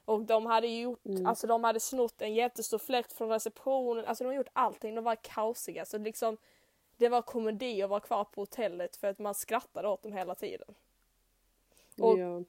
[0.05, 1.26] Och de hade gjort, Mm.
[1.26, 5.05] alltså de hade snott en jättestor fläkt från receptionen, alltså de har gjort allting, de
[5.05, 5.85] var kaosiga.
[5.85, 6.37] Så liksom,
[6.96, 10.35] det var komedi att vara kvar på hotellet för att man skrattade åt dem hela
[10.35, 10.74] tiden.
[12.00, 12.42] och- Ja.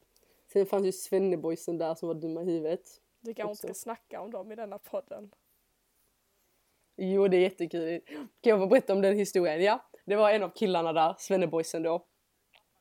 [0.53, 3.01] Sen fanns ju svenneboysen där som var dumma i huvudet.
[3.21, 5.31] Du kanske inte ska snacka om dem i denna podden.
[6.95, 8.01] Jo, det är jättekul.
[8.41, 9.63] Kan jag få berätta om den historien?
[9.63, 12.05] Ja, det var en av killarna där, svenneboysen då.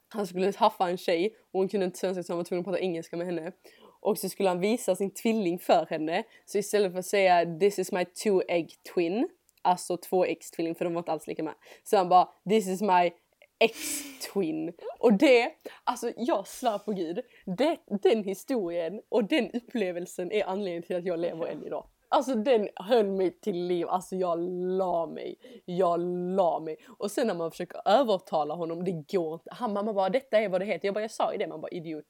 [0.09, 2.67] Han skulle haffa en tjej och hon kunde inte svenska så han var tvungen att
[2.67, 3.53] prata engelska med henne.
[4.01, 6.25] Och så skulle han visa sin tvilling för henne.
[6.45, 9.29] Så istället för att säga this is my two egg twin,
[9.63, 11.55] alltså två tvilling för de var inte alls lika med.
[11.85, 13.11] Så han bara this is my
[13.59, 14.73] ex-twin.
[14.99, 15.53] Och det,
[15.85, 21.05] alltså jag svär på gud, det, den historien och den upplevelsen är anledningen till att
[21.05, 21.87] jag lever än idag.
[22.12, 24.38] Alltså den höll mig till liv, alltså jag
[24.79, 25.37] la mig.
[25.64, 26.01] Jag
[26.37, 26.77] la mig.
[26.98, 29.51] Och sen när man försöker övertala honom, det går inte.
[29.55, 30.88] Han mamma bara detta är vad det heter.
[30.88, 32.07] Jag bara jag sa ju det, man bara idiot.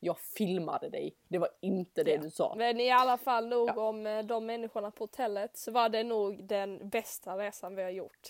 [0.00, 2.20] Jag filmade dig, det var inte det Ja.
[2.20, 2.54] du sa.
[2.56, 3.88] Men i alla fall nog Ja.
[3.88, 7.90] om eh, de människorna på hotellet så var det nog den bästa resan vi har
[7.90, 8.28] gjort.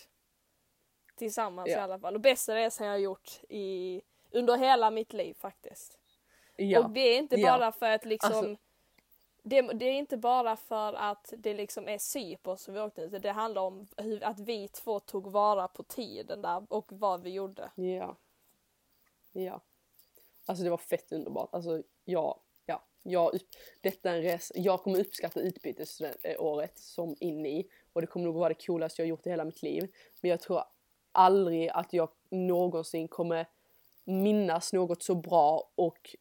[1.17, 1.77] Tillsammans Ja.
[1.79, 2.15] i alla fall.
[2.15, 4.01] Och bästa resan jag har gjort i,
[4.31, 5.99] under hela mitt liv faktiskt.
[6.79, 8.57] Och det är inte bara för att liksom Alltså-
[9.49, 13.23] det, det är inte bara för att det liksom är Cypern som vi åkte ut.
[13.23, 17.31] Det handlar om hur, att vi två tog vara på tiden där och vad vi
[17.31, 17.71] gjorde.
[17.75, 18.17] Ja.
[19.33, 19.61] Ja.
[20.47, 21.49] Alltså det var fett underbart.
[21.53, 22.83] Alltså ja, ja.
[23.03, 23.39] Jag,
[23.81, 24.55] detta är en resa.
[24.57, 29.09] Jag kommer uppskatta utbytesåret som in i och det kommer nog vara det coolaste jag
[29.09, 29.93] gjort i hela mitt liv.
[30.21, 30.63] Men jag tror
[31.13, 33.49] aldrig att jag någonsin kommer
[34.05, 36.17] minnas något så bra och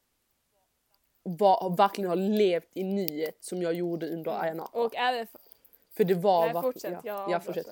[1.26, 4.80] var, verkligen ha levt i nyet som jag gjorde under Ayia Napa.
[4.80, 5.28] Och även...
[5.98, 7.00] För det var Nej, fortsätt.
[7.04, 7.68] ja, Jag fortsätt.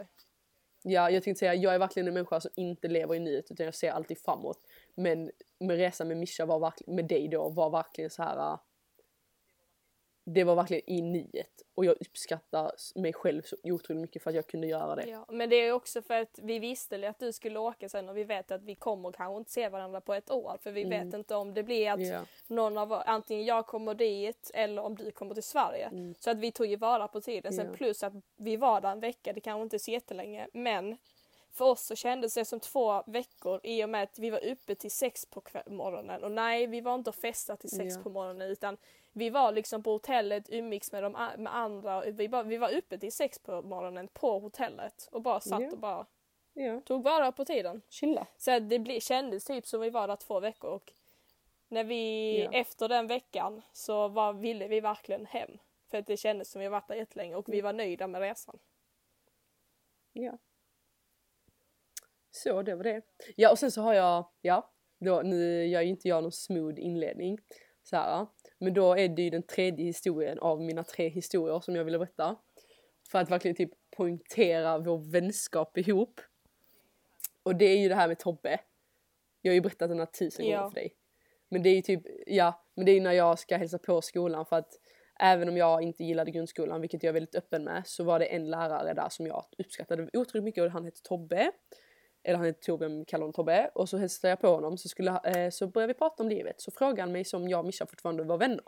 [0.83, 3.65] Ja, jag tänkte säga, jag är verkligen en människa som inte lever i nuet utan
[3.65, 4.59] jag ser alltid framåt.
[4.95, 8.57] Men med resan med Mischa var verkligen, med dig då, var verkligen så här.
[10.25, 14.35] Det var verkligen i nuet och jag uppskattar mig själv så otroligt mycket för att
[14.35, 15.07] jag kunde göra det.
[15.09, 18.17] Ja, men det är också för att vi visste att du skulle åka sen och
[18.17, 21.13] vi vet att vi kommer kanske inte se varandra på ett år för vi vet
[21.13, 22.11] inte om det blir att Mm.
[22.11, 22.21] Ja.
[22.47, 26.13] någon av antingen jag kommer dit eller om du kommer till Sverige.
[26.19, 27.53] Så att vi tog ju vara på tiden.
[27.53, 27.71] Sen Mm.
[27.73, 27.77] Ja.
[27.77, 30.97] plus att vi var där en vecka, det kanske inte är så jättelänge men
[31.51, 34.75] för oss så kändes det som två veckor i och med att vi var uppe
[34.75, 38.03] till sex på morgonen och nej vi var inte och festade till sex Ja.
[38.03, 38.77] på morgonen utan
[39.13, 42.01] vi var liksom på hotellet umgicks med, de, med andra.
[42.01, 45.71] Vi, bara, vi var uppe till sex på morgonen på hotellet och bara satt Ja.
[45.71, 46.05] och bara
[46.53, 47.81] Ja, tog vara på tiden.
[47.89, 48.27] chilla.
[48.37, 50.93] Så det ble, kändes typ som vi var där två veckor och
[51.67, 52.51] när vi Ja.
[52.53, 55.57] efter den veckan så var, ville vi verkligen hem.
[55.91, 57.63] För att det kändes som vi varit där jättelänge och vi Mm.
[57.65, 58.59] var nöjda med resan.
[60.13, 60.37] Ja.
[62.31, 63.01] Så det var det.
[63.35, 66.79] Ja och sen så har jag, ja, då, nu gör ju inte jag någon smooth
[66.79, 67.37] inledning.
[67.83, 68.27] Så här,
[68.63, 71.97] men då är det ju den tredje historien av mina tre historier som jag ville
[71.97, 72.35] berätta.
[73.11, 76.21] För att verkligen typ poängtera vår vänskap ihop.
[77.43, 78.59] Och det är ju det här med Tobbe.
[79.41, 80.57] Jag har ju berättat den här tusen Ja.
[80.57, 80.95] gånger för dig.
[81.49, 84.01] Men det är ju typ, ja, men det är ju när jag ska hälsa på
[84.01, 84.79] skolan för att
[85.19, 88.25] även om jag inte gillade grundskolan, vilket jag är väldigt öppen med, så var det
[88.25, 91.51] en lärare där som jag uppskattade otroligt mycket och han hette Tobbe.
[92.23, 93.71] Eller han heter Torbjörn, kallar honom Tobbe.
[93.75, 96.61] Och så hälsade jag på honom så, skulle, eh, så började vi prata om livet.
[96.61, 98.63] Så frågade han mig som jag och Mischa fortfarande var vänner.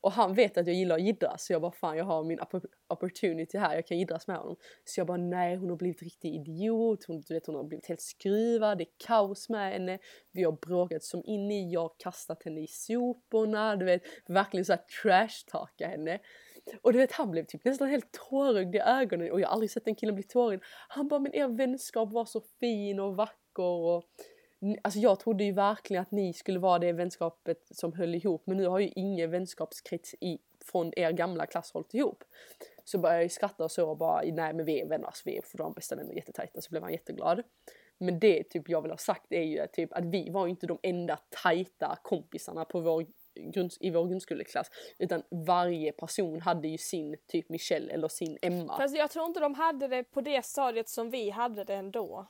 [0.00, 2.40] Och han vet att jag gillar att jiddras så jag bara fan jag har min
[2.88, 4.56] opportunity här, jag kan jiddras med honom.
[4.84, 7.86] Så jag bara nej hon har blivit riktig idiot, hon, du vet, hon har blivit
[7.86, 9.98] helt skruvad, det är kaos med henne.
[10.32, 14.64] Vi har bråkat som in i, jag har kastat henne i soporna, du vet verkligen
[14.64, 16.18] såhär trash-talka henne.
[16.82, 19.70] Och du vet han blev typ nästan helt tårögd i ögonen och jag har aldrig
[19.70, 20.62] sett en kille bli tårögd.
[20.88, 24.04] Han bara men er vänskap var så fin och vacker och
[24.82, 28.56] Alltså jag trodde ju verkligen att ni skulle vara det vänskapet som höll ihop men
[28.56, 32.24] nu har ju ingen vänskapskrets i, från er gamla klass hållit ihop.
[32.84, 35.22] Så började jag ju skratta och så och bara nej men vi är vänner, alltså,
[35.24, 37.42] vi är de bästa vänner jättetajta så blev han jätteglad.
[37.98, 40.66] Men det typ jag vill ha sagt är ju typ att vi var ju inte
[40.66, 46.78] de enda tajta kompisarna på vår grund, i vår grundskoleklass utan varje person hade ju
[46.78, 48.76] sin typ Michelle eller sin Emma.
[48.76, 52.26] Fast jag tror inte de hade det på det stadiet som vi hade det ändå.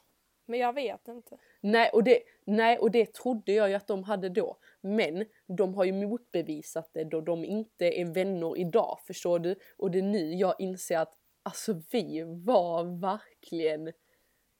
[0.46, 1.38] Men jag vet inte.
[1.60, 4.56] Nej och, det, nej, och det trodde jag ju att de hade då.
[4.80, 9.56] Men de har ju motbevisat det då de inte är vänner idag, förstår du?
[9.76, 13.92] Och det är nu jag inser att alltså vi var verkligen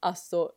[0.01, 0.53] alltså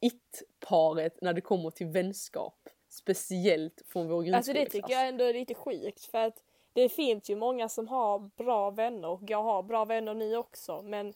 [0.00, 2.68] it-paret när det kommer till vänskap.
[2.90, 4.36] Speciellt från vår grundskoleklass.
[4.36, 7.88] Alltså det tycker jag ändå är lite sjukt för att det finns ju många som
[7.88, 11.14] har bra vänner och jag har bra vänner ni också men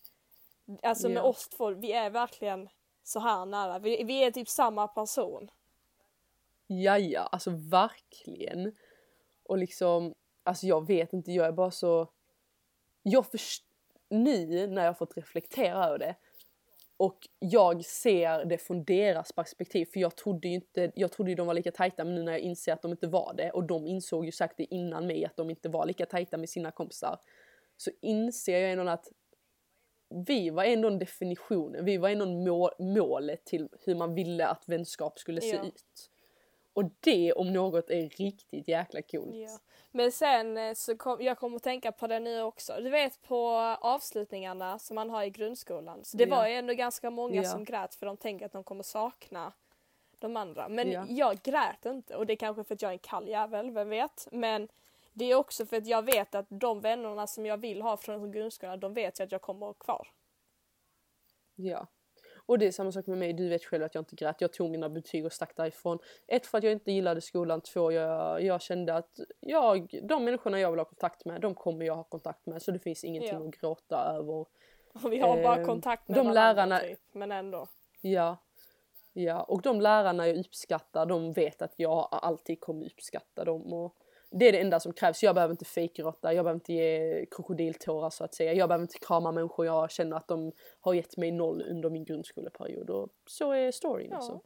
[0.83, 1.23] alltså med Ja.
[1.23, 2.69] oss två, vi är verkligen
[3.03, 3.79] så här nära.
[3.79, 5.51] Vi, vi är typ samma person.
[6.67, 8.77] Jaja, alltså verkligen.
[9.43, 12.09] Och liksom, alltså jag vet inte, jag är bara så...
[13.03, 13.65] Jag först...
[14.09, 16.15] Nu när jag fått reflektera över det
[16.97, 21.35] och jag ser det från deras perspektiv för jag trodde ju inte, jag trodde ju
[21.35, 23.65] de var lika tajta men nu när jag inser att de inte var det och
[23.65, 26.71] de insåg ju sagt det innan mig att de inte var lika tajta med sina
[26.71, 27.21] kompisar
[27.77, 29.09] så inser jag ändå att
[30.27, 35.19] vi var ändå en definition, vi var ändå målet till hur man ville att vänskap
[35.19, 35.67] skulle se Ja.
[35.67, 36.11] ut.
[36.73, 39.37] Och det om något är riktigt jäkla coolt.
[39.37, 39.59] Ja.
[39.97, 42.77] Men sen eh, så kom jag kommer att tänka på det nu också.
[42.81, 43.49] Du vet på
[43.81, 46.05] avslutningarna som man har i grundskolan.
[46.05, 46.37] Så det Ja.
[46.37, 47.51] var ju ändå ganska många Ja.
[47.51, 49.53] som grät för de tänker att de kommer sakna
[50.19, 50.69] de andra.
[50.69, 51.05] Men Ja.
[51.09, 53.89] jag grät inte och det är kanske för att jag är en kall jävel, vem
[53.89, 54.29] vet.
[54.33, 54.69] Men
[55.13, 58.33] det är också för att jag vet att de vännerna som jag vill ha från
[58.33, 60.09] grundskolan, de vet jag att jag kommer ha kvar.
[61.55, 61.87] Ja.
[62.47, 64.41] Och det är samma sak med mig, du vet själv att jag inte grät.
[64.41, 65.99] Jag tog mina betyg och stack därifrån.
[66.27, 70.61] Ett för att jag inte gillade skolan, två jag, jag kände att jag, de människorna
[70.61, 72.63] jag vill ha kontakt med, de kommer jag ha kontakt med.
[72.63, 73.49] Så det finns ingenting Ja.
[73.49, 74.33] att gråta över.
[74.33, 74.49] Och
[75.13, 77.67] vi har bara Ehm, kontakt med de varandra lärarna- typ, men ändå.
[78.01, 78.37] Ja.
[79.13, 83.73] Ja, och de lärarna jag uppskattar, de vet att jag alltid kommer uppskatta dem.
[83.73, 83.97] Och
[84.39, 85.23] det är det enda som krävs.
[85.23, 88.53] Jag behöver inte fejkgråta, jag behöver inte ge krokodiltårar så att säga.
[88.53, 92.05] Jag behöver inte krama människor jag känner att de har gett mig noll under min
[92.05, 92.91] grundskoleperiod.
[92.91, 94.17] Och så är storyn Ja.
[94.17, 94.41] alltså.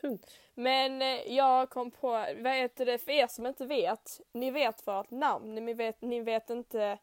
[0.00, 0.30] Punkt.
[0.54, 4.86] Men eh, jag kom på, vad heter det, för er som inte vet, ni vet
[4.86, 6.98] vårt namn, ni vet, ni vet inte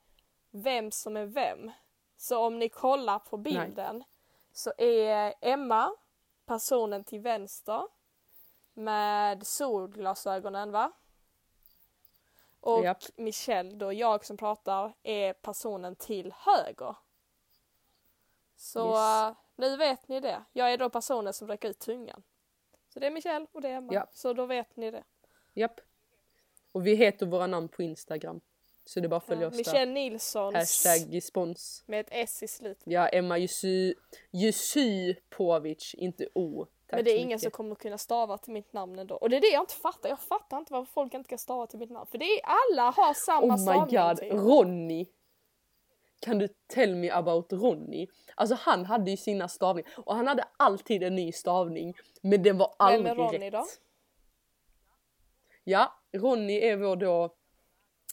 [0.51, 1.71] vem som är vem.
[2.17, 4.03] Så om ni kollar på bilden
[4.51, 5.91] så är Emma
[6.45, 7.81] personen till vänster
[8.73, 10.91] med solglasögonen va?
[12.61, 13.03] Och Japp.
[13.15, 16.95] Michelle, då jag som pratar, är personen till höger.
[18.55, 18.97] Så Yes.
[18.99, 20.43] eh, nu vet ni det.
[20.53, 22.23] Jag är då personen som räcker ut tungan.
[22.93, 23.93] Så det är Michelle och det är Emma.
[23.93, 24.07] Ja.
[24.11, 25.03] Så då vet ni det.
[25.53, 25.81] Japp.
[26.71, 28.41] Och vi heter våra namn på Instagram.
[28.85, 29.91] Så det är bara att följa Ja, oss Michelle där.
[29.93, 31.83] Nilssons Hashtag spons.
[31.85, 32.83] med ett S i slutet.
[32.85, 33.93] Ja, Emma Jusy,
[34.31, 36.67] Jusypovic, inte O.
[36.91, 37.41] Men det är ingen mycket.
[37.41, 39.15] som kommer kunna stava till mitt namn ändå.
[39.15, 40.09] Och det är det jag inte fattar.
[40.09, 42.07] Jag fattar inte varför folk inte kan stava till mitt namn.
[42.11, 44.31] För det är alla har samma Oh my stavning god, till.
[44.31, 45.05] Ronny!
[46.21, 48.07] Kan du tell me about Ronny?
[48.35, 52.57] Alltså han hade ju sina stavningar och han hade alltid en ny stavning men den
[52.57, 53.51] var Vem aldrig är Ronny rätt.
[53.53, 53.65] då?
[55.63, 57.35] Ja, Ronny är vår då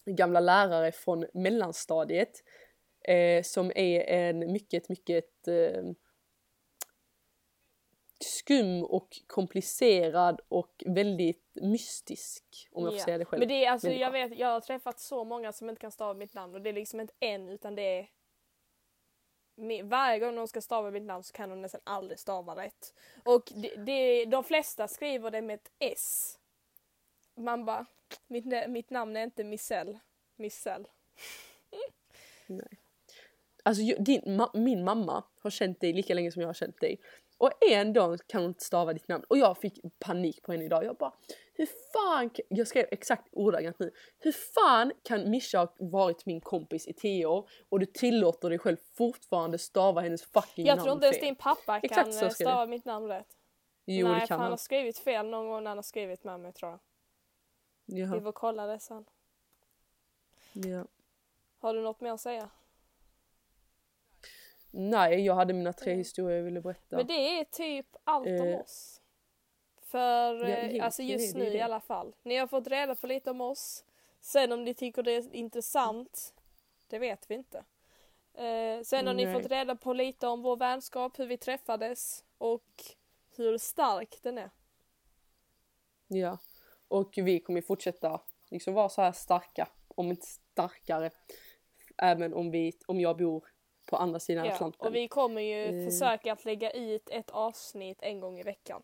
[0.05, 2.43] gamla lärare från mellanstadiet
[3.05, 5.83] eh, som är en mycket, mycket eh,
[8.25, 13.05] skum och komplicerad och väldigt mystisk om jag får Ja.
[13.05, 13.39] säga det själv.
[13.41, 16.15] Men det är alltså, jag vet, jag har träffat så många som inte kan stava
[16.15, 18.09] mitt namn och det är liksom inte en utan det är
[19.83, 22.95] varje gång de ska stava mitt namn så kan de nästan aldrig stava rätt.
[23.25, 26.39] Och det, det, de flesta skriver det med ett S.
[27.35, 27.87] Man bara,
[28.27, 29.99] mitt, mitt namn är inte Missel.
[30.37, 30.87] Missel.
[33.63, 36.81] Alltså ju- din, ma, min mamma har känt dig lika länge som jag har känt
[36.81, 36.99] dig.
[37.39, 39.25] Och ändå kan hon inte stava ditt namn.
[39.29, 40.85] Och jag fick panik på henne idag.
[40.85, 41.13] Jag bara,
[41.55, 42.45] hur fan, kan...
[42.49, 43.91] jag skrev exakt ordagrant nu.
[44.19, 48.59] Hur fan kan Mischa ha varit min kompis i tio år och du tillåter dig
[48.59, 52.23] själv fortfarande stava hennes fucking Jag namn tror inte ens din pappa Exakt kan eh,
[52.23, 52.33] jag.
[52.33, 53.37] stava mitt namn rätt.
[53.87, 54.53] Jo Nej, det kan han han.
[54.53, 56.81] har skrivit fel någon gång när han har skrivit med mig tror jag.
[57.87, 58.21] Vi Jaha.
[58.21, 59.05] får kolla det sen.
[60.53, 60.85] Ja.
[61.59, 62.51] Har du något mer att säga?
[64.79, 65.99] Nej, jag hade mina tre Mm.
[65.99, 66.97] historier jag ville berätta.
[66.97, 69.01] Men det är typ allt om Eh, oss.
[69.81, 72.15] För ja, eh, alltså just det nu i alla fall.
[72.23, 73.85] Ni har fått reda på lite om oss.
[74.21, 76.35] Sen om ni tycker det är intressant,
[76.89, 77.59] det vet vi inte.
[78.35, 79.35] Eh, sen har ni Nej.
[79.35, 82.85] fått reda på lite om vår vänskap, hur vi träffades och
[83.37, 84.51] hur stark den är.
[86.09, 86.39] Ja.
[86.89, 91.11] Och vi kommer fortsätta liksom vara så här starka, om inte starkare.
[91.99, 93.45] Även om, vi, om jag bor
[93.87, 94.87] på andra sidan Ja, Atlanten.
[94.89, 95.91] och vi kommer ju Eh.
[95.91, 98.83] försöka att lägga ut ett avsnitt en gång i veckan.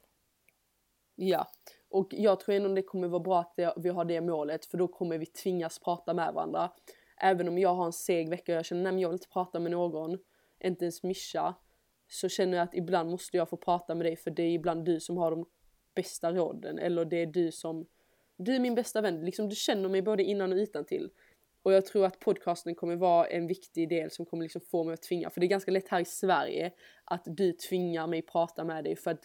[1.15, 1.47] Ja.
[1.91, 4.79] Och jag tror ändå det kommer vara bra att det, vi har det målet för
[4.79, 6.71] då kommer vi tvingas prata med varandra.
[7.21, 9.61] Även om jag har en seg vecka och jag känner att jag vill inte prata
[9.61, 10.19] med någon,
[10.65, 11.55] inte ens Mischa.
[12.09, 14.85] Så känner jag att ibland måste jag få prata med dig för det är ibland
[14.85, 15.47] du som har de
[15.95, 16.79] bästa råden.
[16.79, 17.87] Eller det är du som,
[18.37, 19.25] du är min bästa vän.
[19.25, 21.11] Liksom, du känner mig både innan och utan till.
[21.62, 24.94] Och jag tror att podcasten kommer vara en viktig del som kommer liksom få mig
[24.94, 25.31] att tvinga.
[25.31, 26.72] För det är ganska lätt här i Sverige
[27.05, 29.25] att du tvingar mig prata med dig för att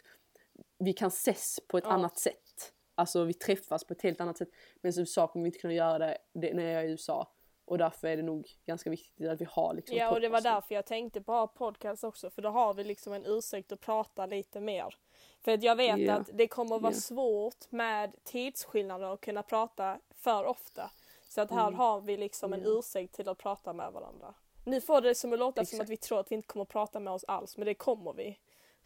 [0.80, 1.91] vi kan ses på ett Ja.
[1.91, 2.73] annat sätt.
[2.95, 4.50] Alltså vi träffas på ett helt annat sätt.
[4.82, 7.34] Men i USA kommer vi inte kunna göra det, det när jag är i USA.
[7.65, 10.41] Och därför är det nog ganska viktigt att vi har liksom Ja och det var
[10.41, 13.71] därför jag tänkte på att ha podcast också för då har vi liksom en ursäkt
[13.71, 14.95] att prata lite mer.
[15.43, 16.13] För att jag vet Ja.
[16.13, 17.00] att det kommer vara Ja.
[17.00, 20.91] svårt med tidsskillnader att kunna prata för ofta.
[21.28, 21.80] Så att här Mm.
[21.80, 24.34] har vi liksom en ursäkt till att prata med varandra.
[24.66, 25.82] Nu får det som att låta som Exakt.
[25.82, 28.13] att vi tror att vi inte kommer att prata med oss alls men det kommer
[28.13, 28.38] vi.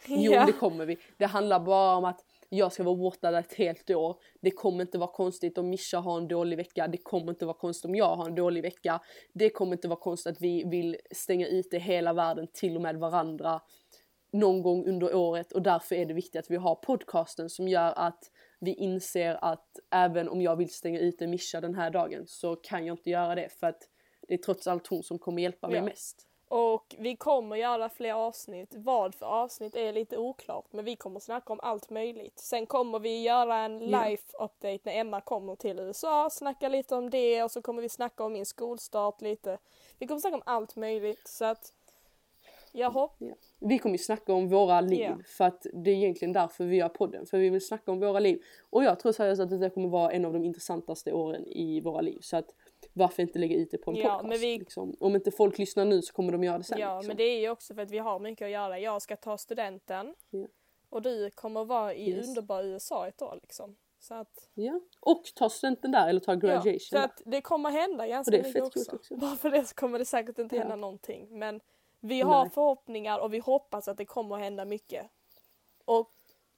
[0.07, 0.45] Jo Ja.
[0.45, 0.97] det kommer vi.
[1.17, 4.19] Det handlar bara om att jag ska vara borta ett helt år.
[4.41, 6.87] Det kommer inte vara konstigt om Mischa har en dålig vecka.
[6.87, 8.99] Det kommer inte vara konstigt om jag har en dålig vecka.
[9.33, 12.95] Det kommer inte vara konstigt att vi vill stänga ute hela världen, till och med
[12.95, 13.61] varandra
[14.33, 17.93] någon gång under året och därför är det viktigt att vi har podcasten som gör
[17.95, 22.55] att vi inser att även om jag vill stänga ute Mischa den här dagen så
[22.55, 23.89] kan jag inte göra det för att
[24.27, 25.83] det är trots allt hon som kommer hjälpa mig Ja.
[25.83, 26.27] mest.
[26.47, 28.73] Och vi kommer göra fler avsnitt.
[28.75, 32.39] Vad för avsnitt är lite oklart men vi kommer snacka om allt möjligt.
[32.39, 37.09] Sen kommer vi göra en life update när Emma kommer till USA, snacka lite om
[37.09, 39.57] det och så kommer vi snacka om min skolstart lite.
[39.99, 41.73] Vi kommer snacka om allt möjligt så att
[42.73, 45.17] hoppas Vi kommer ju snacka om våra liv Ja.
[45.37, 47.25] för att det är egentligen därför vi gör podden.
[47.25, 48.41] För vi vill snacka om våra liv.
[48.69, 52.01] Och jag tror seriöst att det kommer vara en av de intressantaste åren i våra
[52.01, 52.17] liv.
[52.21, 52.55] Så att
[52.93, 54.27] varför inte lägga ut det på en Ja, podcast?
[54.29, 54.95] men vi- liksom.
[54.99, 56.79] Om inte folk lyssnar nu så kommer de göra det sen.
[56.79, 57.07] Ja liksom.
[57.07, 58.79] men det är ju också för att vi har mycket att göra.
[58.79, 60.47] Jag ska ta studenten Ja.
[60.89, 62.27] och du kommer vara i Yes.
[62.27, 63.75] underbara USA ett år liksom.
[63.99, 64.81] Så att, ja.
[64.99, 67.03] Och ta studenten där eller ta ja, graduation så där.
[67.05, 68.95] att det kommer hända ganska mycket också.
[68.95, 69.15] också.
[69.15, 70.61] Bara för det så kommer det säkert inte Ja.
[70.61, 71.39] hända någonting.
[71.39, 71.59] Men
[72.01, 72.49] vi har Nej.
[72.49, 75.07] förhoppningar och vi hoppas att det kommer att hända mycket.
[75.85, 76.11] Och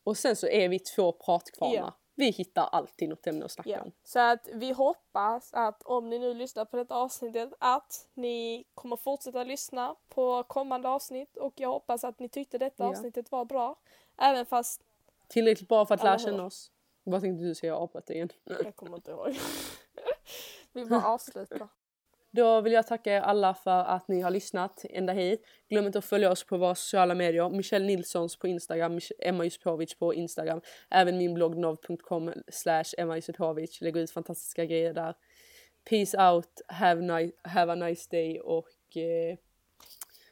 [0.03, 1.75] Och sen så är vi två pratkvarnar.
[1.75, 1.93] Ja.
[2.15, 3.91] Vi hittar alltid något ämne att snacka ja, om.
[4.03, 8.95] så att vi hoppas att om ni nu lyssnar på detta avsnittet att ni kommer
[8.95, 12.89] fortsätta lyssna på kommande avsnitt och jag hoppas att ni tyckte detta Ja.
[12.89, 13.75] avsnittet var bra.
[14.17, 14.81] Även fast
[15.27, 16.71] Tillräckligt bra för att lära känna oss.
[17.03, 17.73] Vad tänkte du säga?
[17.73, 18.29] Jag avbröt igen.
[18.43, 19.35] jag kommer inte ihåg.
[20.73, 21.67] vi bara avslutar.
[22.35, 25.45] Då vill jag tacka er alla för att ni har lyssnat ända hit.
[25.69, 27.49] Glöm inte att följa oss på våra sociala medier.
[27.49, 30.61] Michelle Nilssons på Instagram, Emma Juskovic på Instagram.
[30.89, 33.81] Även min blogg nov.com slash Emma Juskovic.
[33.81, 35.15] Lägger ut fantastiska grejer där.
[35.89, 39.37] Peace out, have, ni- have a nice day och eh,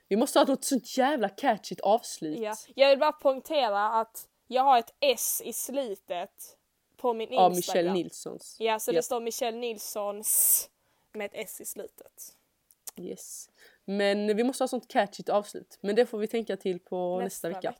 [0.08, 2.40] vi måste ha något sånt jävla catchigt avslut.
[2.40, 2.54] Ja.
[2.76, 6.58] Jag vill bara poängtera att jag har ett S i slutet
[6.98, 7.46] på min Instagram.
[7.46, 8.56] Av Michelle Nilssons.
[8.60, 9.06] Ja, så det Japp.
[9.06, 10.70] står Michelle Nilssons
[11.14, 12.38] med ett S i slutet.
[12.98, 13.50] Yes.
[13.86, 15.78] Men vi måste ha sånt catchigt avslut.
[15.82, 17.74] Men det får vi tänka till på nästa, vecka.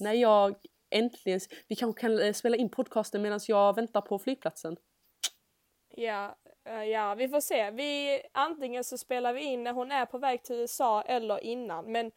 [0.00, 0.54] När jag
[0.90, 1.40] äntligen...
[1.68, 4.76] Vi kanske kan eh, spela in podcasten medan jag väntar på flygplatsen.
[5.88, 7.70] Ja, eh, ja, vi får se.
[7.70, 11.92] Vi, antingen så spelar vi in när hon är på väg till USA eller innan.
[11.92, 12.10] Men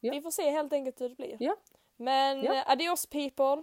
[0.00, 0.12] Ja.
[0.12, 1.36] vi får se helt enkelt hur det blir.
[1.40, 1.56] Ja.
[1.96, 2.54] Men Ja.
[2.54, 3.62] eh, adios people,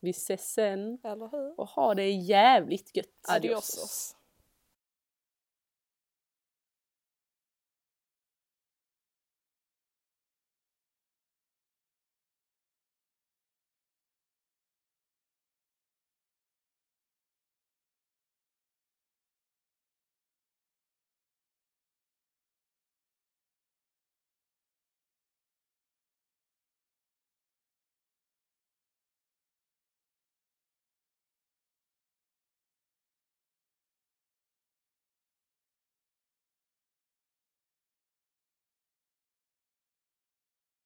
[0.00, 1.60] Vi ses sen eller hur?
[1.60, 3.06] och ha det jävligt gött.
[3.28, 4.16] Adiosos.